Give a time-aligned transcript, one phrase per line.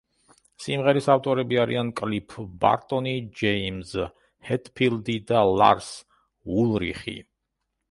[0.63, 3.13] სიმღერის ავტორები არიან კლიფ ბარტონი,
[3.43, 3.93] ჯეიმზ
[4.49, 5.93] ჰეტფილდი და ლარს
[6.65, 7.19] ულრიხი.